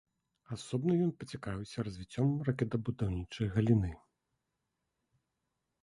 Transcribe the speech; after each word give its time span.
Асобна 0.55 0.93
ён 1.07 1.11
пацікавіўся 1.23 1.85
развіццём 1.89 2.27
ракетабудаўнічай 2.49 3.55
галіны. 3.57 3.97